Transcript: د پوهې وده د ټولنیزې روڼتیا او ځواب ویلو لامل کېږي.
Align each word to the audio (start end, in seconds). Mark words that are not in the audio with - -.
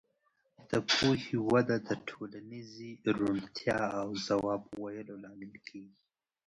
د 0.69 0.71
پوهې 0.93 1.37
وده 1.51 1.77
د 1.89 1.91
ټولنیزې 2.07 2.91
روڼتیا 3.17 3.79
او 4.01 4.09
ځواب 4.27 4.61
ویلو 4.81 5.15
لامل 5.23 5.53
کېږي. 5.67 5.97